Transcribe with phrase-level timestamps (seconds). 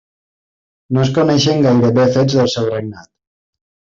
[0.97, 3.09] No es coneixen gairebé fets del seu regnat.